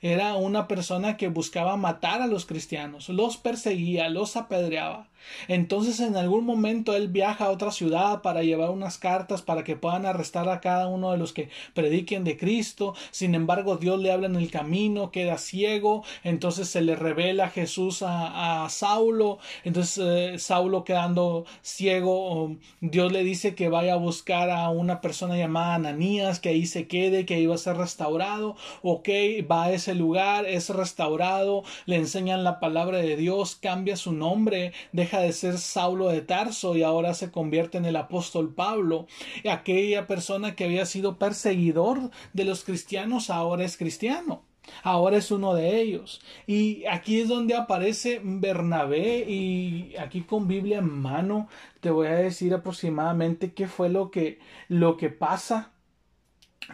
[0.00, 5.08] era una persona que buscaba matar a los cristianos, los perseguía, los apedreaba.
[5.48, 9.76] Entonces en algún momento él viaja a otra ciudad para llevar unas cartas para que
[9.76, 12.94] puedan arrestar a cada uno de los que prediquen de Cristo.
[13.10, 18.02] Sin embargo, Dios le habla en el camino, queda ciego, entonces se le revela Jesús
[18.02, 24.50] a, a Saulo, entonces eh, Saulo quedando ciego, Dios le dice que vaya a buscar
[24.50, 29.08] a una persona llamada Ananías, que ahí se quede, que iba a ser restaurado, ok,
[29.50, 34.72] va a ese lugar, es restaurado, le enseñan la palabra de Dios, cambia su nombre,
[35.16, 39.06] de ser Saulo de Tarso y ahora se convierte en el apóstol Pablo.
[39.50, 44.42] Aquella persona que había sido perseguidor de los cristianos ahora es cristiano.
[44.82, 46.20] Ahora es uno de ellos.
[46.46, 51.48] Y aquí es donde aparece Bernabé y aquí con Biblia en mano
[51.80, 55.72] te voy a decir aproximadamente qué fue lo que lo que pasa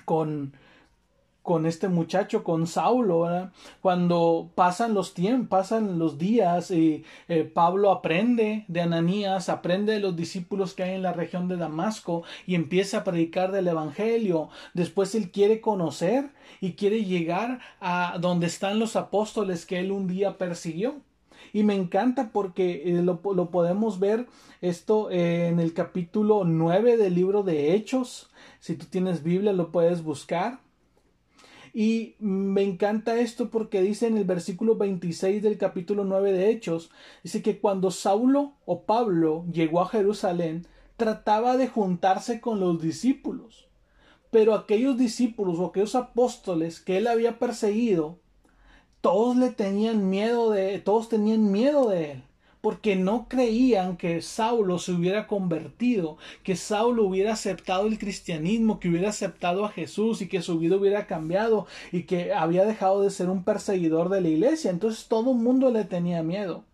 [0.05, 0.57] con
[1.44, 3.50] con este muchacho, con Saulo,
[3.83, 10.00] cuando pasan los tiempos, pasan los días y eh, Pablo aprende de Ananías, aprende de
[10.00, 14.48] los discípulos que hay en la región de Damasco y empieza a predicar del Evangelio.
[14.72, 16.30] Después él quiere conocer
[16.62, 20.94] y quiere llegar a donde están los apóstoles que él un día persiguió.
[21.52, 24.28] Y me encanta porque eh, lo, podemos ver
[24.62, 28.30] esto eh, en el capítulo 9 del libro de Hechos.
[28.61, 30.63] Si tú tienes Biblia lo puedes buscar.
[31.77, 36.93] Y me encanta esto porque dice en el versículo 26 del capítulo 9 de Hechos,
[37.25, 43.67] dice que cuando Saulo o Pablo llegó a Jerusalén, trataba de juntarse con los discípulos.
[44.31, 48.21] Pero aquellos discípulos o aquellos apóstoles que él había perseguido,
[49.01, 52.23] todos le tenían miedo de, todos tenían miedo de él
[52.64, 58.88] porque no creían que Saulo se hubiera convertido, que Saulo hubiera aceptado el cristianismo, que
[58.88, 63.11] hubiera aceptado a Jesús y que su vida hubiera cambiado y que había dejado de
[63.11, 64.70] ser un perseguidor de la iglesia.
[64.70, 66.64] Entonces todo el mundo le tenía miedo.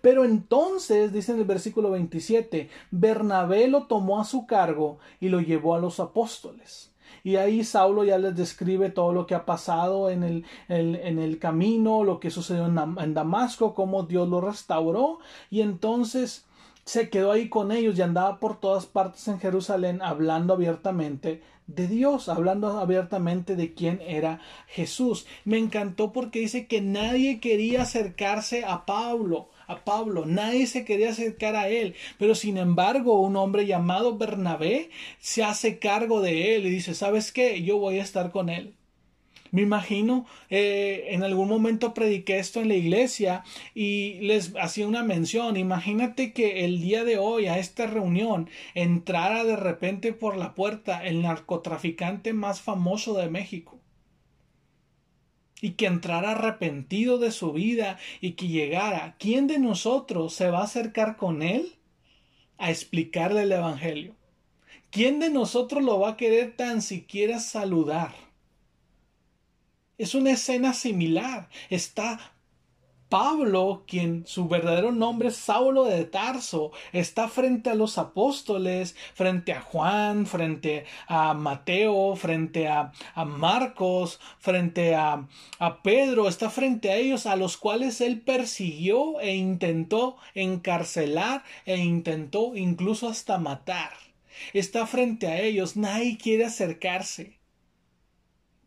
[0.00, 5.40] Pero entonces, dice en el versículo 27, Bernabé lo tomó a su cargo y lo
[5.40, 6.91] llevó a los apóstoles.
[7.24, 11.38] Y ahí Saulo ya les describe todo lo que ha pasado en el, en el
[11.38, 15.18] camino, lo que sucedió en, Damasco, cómo Dios lo restauró.
[15.50, 16.46] Y entonces
[16.84, 21.86] se quedó ahí con ellos y andaba por todas partes en Jerusalén hablando abiertamente de
[21.86, 25.26] Dios, hablando abiertamente de quién era Jesús.
[25.44, 31.10] Me encantó porque dice que nadie quería acercarse a Pablo a Pablo, nadie se quería
[31.10, 36.66] acercar a él, pero sin embargo un hombre llamado Bernabé se hace cargo de él
[36.66, 37.62] y dice, ¿sabes qué?
[37.62, 38.74] Yo voy a estar con él.
[39.52, 43.44] Me imagino, eh, en algún momento prediqué esto en la iglesia
[43.74, 45.58] y les hacía una mención.
[45.58, 51.04] Imagínate que el día de hoy a esta reunión entrara de repente por la puerta
[51.04, 53.81] el narcotraficante más famoso de México
[55.62, 60.58] y que entrara arrepentido de su vida y que llegara, ¿quién de nosotros se va
[60.58, 61.76] a acercar con él
[62.58, 64.16] a explicarle el Evangelio?
[64.90, 68.12] ¿Quién de nosotros lo va a querer tan siquiera saludar?
[69.98, 71.48] Es una escena similar.
[71.70, 72.34] Está
[73.12, 79.52] Pablo, quien su verdadero nombre es Saulo de Tarso, está frente a los apóstoles, frente
[79.52, 82.90] a Juan, frente a Mateo, frente a,
[83.26, 85.28] Marcos, frente a
[85.82, 92.56] Pedro, está frente a ellos a los cuales él persiguió e intentó encarcelar e intentó
[92.56, 93.92] incluso hasta matar.
[94.54, 97.41] Está frente a ellos, nadie quiere acercarse.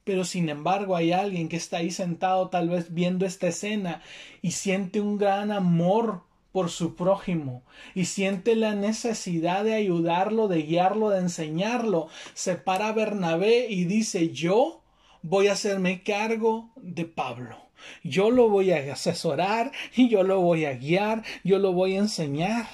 [0.05, 4.01] Pero sin embargo hay alguien que está ahí sentado tal vez viendo esta escena
[4.41, 7.63] y siente un gran amor por su prójimo
[7.95, 12.07] y siente la necesidad de ayudarlo, de guiarlo, de enseñarlo.
[12.33, 14.83] Se para Bernabé y dice yo
[15.23, 17.57] voy a hacerme cargo de Pablo.
[18.03, 21.99] Yo lo voy a asesorar y yo lo voy a guiar, yo lo voy a
[21.99, 22.67] enseñar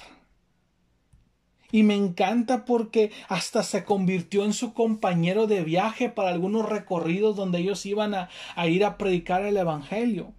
[1.72, 7.34] y me encanta porque hasta se convirtió en su compañero de viaje para algunos recorridos
[7.34, 8.28] donde ellos iban a,
[8.68, 10.34] ir a predicar el Evangelio.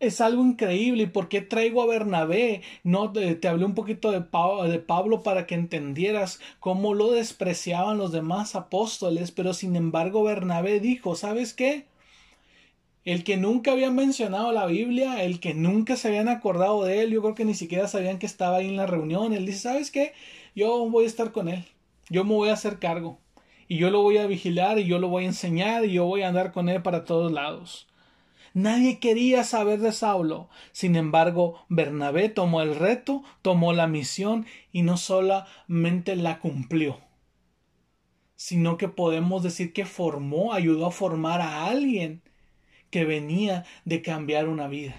[0.00, 1.04] Es algo increíble.
[1.04, 2.62] ¿Y por qué traigo a Bernabé?
[2.82, 8.12] No, te, hablé un poquito de, de Pablo para que entendieras cómo lo despreciaban los
[8.12, 11.86] demás apóstoles, pero sin embargo Bernabé dijo, ¿sabes qué?
[13.04, 17.10] El que nunca habían mencionado la Biblia, el que nunca se habían acordado de él,
[17.10, 19.32] yo creo que ni siquiera sabían que estaba ahí en la reunión.
[19.32, 20.12] Él dice, ¿sabes qué?
[20.54, 21.64] Yo voy a estar con él,
[22.10, 23.20] yo me voy a hacer cargo,
[23.68, 26.22] y yo lo voy a vigilar, y yo lo voy a enseñar, y yo voy
[26.22, 27.88] a andar con él para todos lados.
[28.54, 30.48] Nadie quería saber de Saulo.
[30.72, 36.98] Sin embargo, Bernabé tomó el reto, tomó la misión y no solamente la cumplió,
[38.36, 42.22] sino que podemos decir que formó, ayudó a formar a alguien
[42.90, 44.94] que venía de cambiar una vida.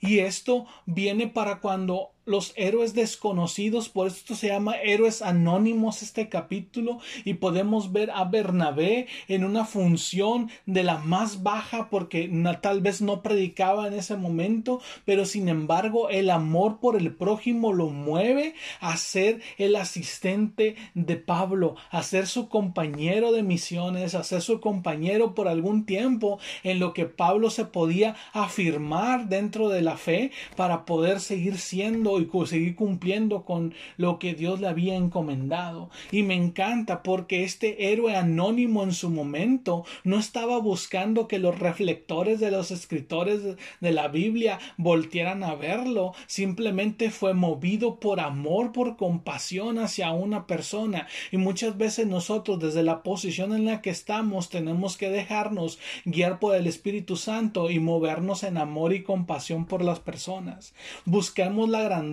[0.00, 6.28] Y esto viene para cuando los héroes desconocidos, por esto se llama héroes anónimos este
[6.28, 12.82] capítulo y podemos ver a Bernabé en una función de la más baja porque tal
[12.82, 17.88] vez no predicaba en ese momento, pero sin embargo el amor por el prójimo lo
[17.88, 24.42] mueve a ser el asistente de Pablo, a ser su compañero de misiones, a ser
[24.42, 29.96] su compañero por algún tiempo en lo que Pablo se podía afirmar dentro de la
[29.96, 35.90] fe para poder seguir siendo y seguir cumpliendo con lo que Dios le había encomendado.
[36.10, 41.58] Y me encanta porque este héroe anónimo en su momento no estaba buscando que los
[41.58, 48.72] reflectores de los escritores de la Biblia voltieran a verlo, simplemente fue movido por amor,
[48.72, 51.06] por compasión hacia una persona.
[51.32, 56.38] Y muchas veces nosotros desde la posición en la que estamos tenemos que dejarnos guiar
[56.38, 60.74] por el Espíritu Santo y movernos en amor y compasión por las personas.
[61.04, 62.07] Busquemos la grandeza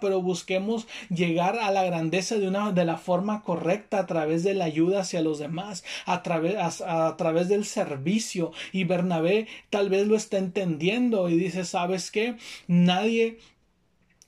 [0.00, 4.54] pero busquemos llegar a la grandeza de una de la forma correcta a través de
[4.54, 8.52] la ayuda hacia los demás, a través a, través del servicio.
[8.72, 12.36] Y Bernabé tal vez lo está entendiendo y dice, ¿sabes qué?
[12.66, 13.38] Nadie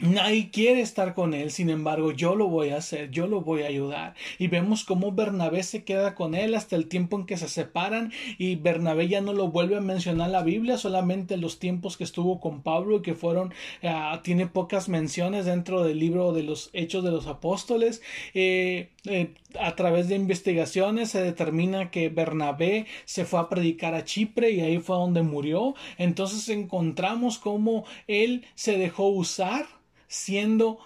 [0.03, 3.63] Nadie quiere estar con él, sin embargo, yo lo voy a hacer, yo lo voy
[3.63, 4.15] a ayudar.
[4.37, 8.13] Y vemos cómo Bernabé se queda con él hasta el tiempo en que se separan
[8.37, 12.41] y Bernabé ya no lo vuelve a mencionar la Biblia, solamente los tiempos que estuvo
[12.41, 13.95] con Pablo y que fueron, eh,
[14.25, 18.03] tiene pocas menciones dentro del libro de los Hechos de los Apóstoles.
[18.35, 24.05] Eh, eh, a través de investigaciones se determina que Bernabé se fue a predicar a
[24.05, 25.77] Chipre y ahí fue donde murió.
[25.97, 29.67] Entonces encontramos cómo él se dejó usar
[30.13, 30.79] siendo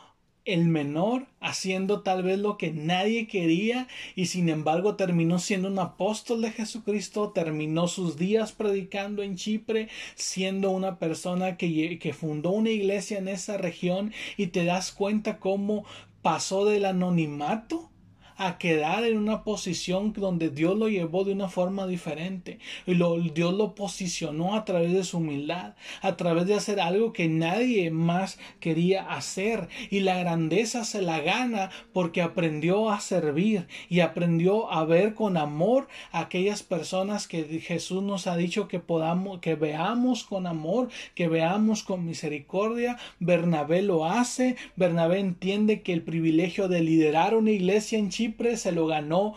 [0.44, 5.80] el menor, haciendo tal vez lo que nadie quería y sin embargo terminó siendo un
[5.80, 12.50] apóstol de Jesucristo, terminó sus días predicando en Chipre, siendo una persona que, que fundó
[12.50, 15.84] una iglesia en esa región y te das cuenta cómo
[16.22, 17.90] pasó del anonimato
[18.36, 22.58] a quedar en una posición donde Dios lo llevó de una forma diferente.
[22.86, 27.12] Y lo, Dios lo posicionó a través de su humildad, a través de hacer algo
[27.12, 29.68] que nadie más quería hacer.
[29.90, 35.36] Y la grandeza se la gana porque aprendió a servir y aprendió a ver con
[35.36, 40.88] amor a aquellas personas que Jesús nos ha dicho que podamos, que veamos con amor,
[41.14, 42.98] que veamos con misericordia.
[43.18, 44.56] Bernabé lo hace.
[44.76, 48.25] Bernabé entiende que el privilegio de liderar una iglesia en Chile
[48.56, 49.34] se lo ganó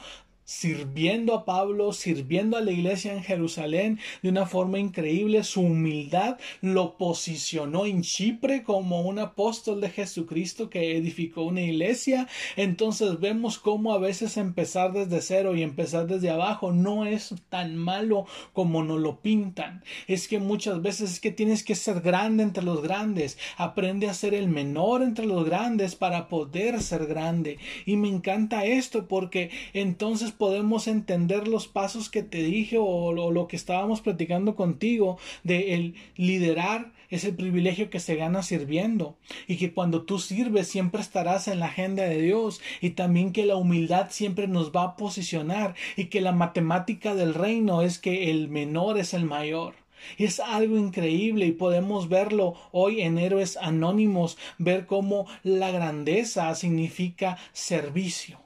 [0.49, 5.43] sirviendo a Pablo, sirviendo a la iglesia en Jerusalén de una forma increíble.
[5.43, 12.27] Su humildad lo posicionó en Chipre como un apóstol de Jesucristo que edificó una iglesia.
[12.55, 17.77] Entonces vemos cómo a veces empezar desde cero y empezar desde abajo no es tan
[17.77, 19.83] malo como nos lo pintan.
[20.07, 23.37] Es que muchas veces es que tienes que ser grande entre los grandes.
[23.55, 27.59] Aprende a ser el menor entre los grandes para poder ser grande.
[27.85, 33.47] Y me encanta esto porque entonces podemos entender los pasos que te dije o, lo
[33.49, 39.17] que estábamos platicando contigo de el liderar es el privilegio que se gana sirviendo
[39.47, 43.45] y que cuando tú sirves siempre estarás en la agenda de Dios y también que
[43.45, 48.31] la humildad siempre nos va a posicionar y que la matemática del reino es que
[48.31, 49.73] el menor es el mayor.
[50.17, 57.37] Es algo increíble y podemos verlo hoy en Héroes Anónimos, ver cómo la grandeza significa
[57.51, 58.39] servicio.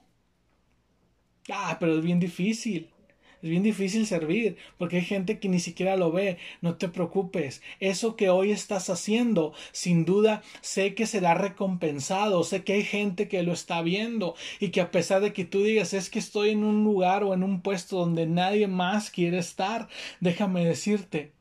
[1.50, 2.89] Ah, pero es bien difícil.
[3.41, 6.38] Es bien difícil servir porque hay gente que ni siquiera lo ve.
[6.62, 7.62] No te preocupes.
[7.82, 12.44] Eso que hoy estás haciendo, sin duda, sé que será recompensado.
[12.46, 15.62] Sé que hay gente que lo está viendo y que a pesar de que tú
[15.62, 19.39] digas es que estoy en un lugar o en un puesto donde nadie más quiere
[19.39, 19.89] estar,
[20.22, 21.34] déjame decirte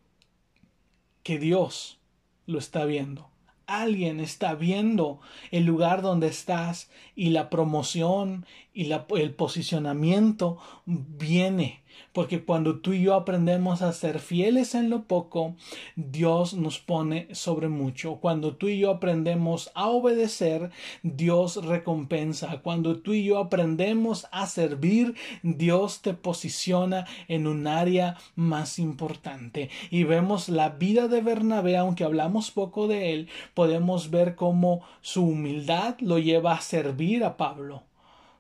[1.23, 2.01] que Dios
[2.47, 3.32] lo está viendo
[3.81, 5.21] alguien está viendo
[5.51, 11.82] el lugar donde estás y la promoción y el posicionamiento viene
[12.13, 15.55] porque cuando tú y yo aprendemos a ser fieles en lo poco,
[15.97, 18.17] Dios nos pone sobre mucho.
[18.17, 20.71] Cuando tú y yo aprendemos a obedecer,
[21.03, 22.61] Dios recompensa.
[22.63, 29.71] Cuando tú y yo aprendemos a servir, Dios te posiciona en un área más importante.
[29.91, 35.25] Y vemos la vida de Bernabé, aunque hablamos poco de él, podemos ver cómo su
[35.25, 37.83] humildad lo lleva a servir a Pablo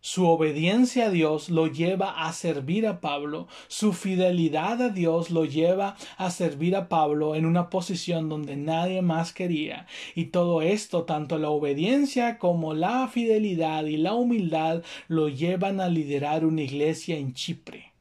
[0.05, 5.45] Su obediencia a Dios lo lleva a servir a Pablo, su fidelidad a Dios lo
[5.45, 9.87] lleva a servir a Pablo en una posición donde nadie más quería.
[10.17, 15.89] Y todo esto, tanto la obediencia como la fidelidad y la humildad, lo llevan a
[15.89, 17.93] liderar una iglesia en Chipre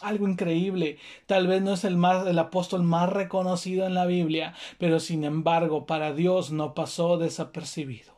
[0.00, 0.96] algo increíble.
[1.26, 6.12] Tal vez no es el apóstol más reconocido en la Biblia, pero sin embargo, para
[6.12, 8.11] Dios no pasó desapercibido.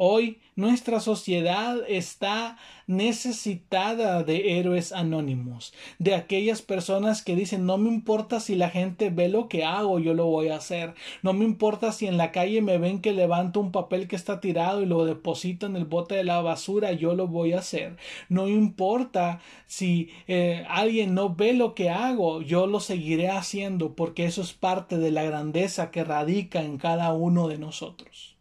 [0.00, 7.88] Hoy nuestra sociedad está necesitada de héroes anónimos, de aquellas personas que dicen no me
[7.88, 10.94] importa si la gente ve lo que hago, yo lo voy a hacer,
[11.24, 14.38] no me importa si en la calle me ven que levanto un papel que está
[14.38, 17.96] tirado y lo deposito en el bote de la basura, yo lo voy a hacer,
[18.28, 24.26] no importa si eh, alguien no ve lo que hago, yo lo seguiré haciendo porque
[24.26, 28.37] eso es parte de la grandeza que radica en cada uno de nosotros.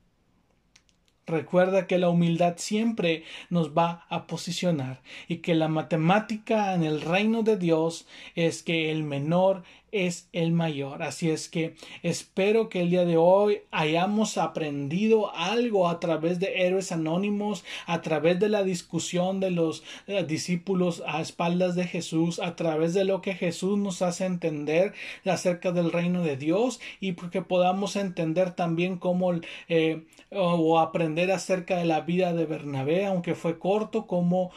[1.27, 7.01] Recuerda que la humildad siempre nos va a posicionar y que la matemática en el
[7.01, 11.03] reino de Dios es que el menor es el mayor.
[11.03, 16.65] Así es que espero que el día de hoy hayamos aprendido algo a través de
[16.65, 22.39] héroes anónimos, a través de la discusión de los eh, discípulos a espaldas de Jesús,
[22.39, 24.93] a través de lo que Jesús nos hace entender
[25.25, 29.33] acerca del reino de Dios y porque podamos entender también cómo
[29.67, 34.51] eh, o aprender acerca de la vida de Bernabé, aunque fue corto, cómo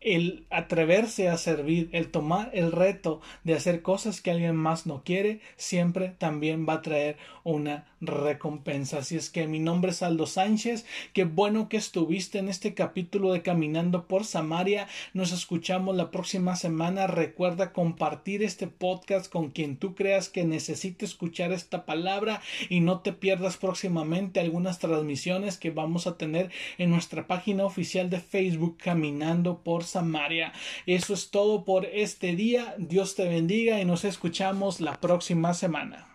[0.00, 5.02] el atreverse a servir, el tomar el reto de hacer cosas que alguien más no
[5.04, 8.98] quiere, siempre también va a traer una recompensa.
[8.98, 10.84] Así es que mi nombre es Aldo Sánchez.
[11.12, 14.86] Qué bueno que estuviste en este capítulo de Caminando por Samaria.
[15.14, 17.06] Nos escuchamos la próxima semana.
[17.06, 23.00] Recuerda compartir este podcast con quien tú creas que necesite escuchar esta palabra y no
[23.00, 28.76] te pierdas próximamente algunas transmisiones que vamos a tener en nuestra página oficial de Facebook
[28.78, 30.52] Caminando por Samaria.
[30.86, 32.74] Eso es todo por este día.
[32.78, 36.08] Dios te bendiga y nos escuchamos la próxima semana.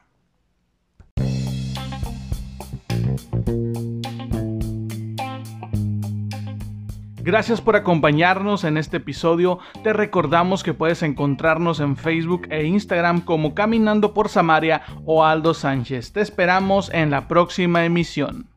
[7.23, 9.59] Gracias por acompañarnos en este episodio.
[9.81, 15.53] Te recordamos que puedes encontrarnos en Facebook e Instagram como Caminando por Samaria o Aldo
[15.53, 16.11] Sánchez.
[16.11, 18.52] Te esperamos en la próxima emisión.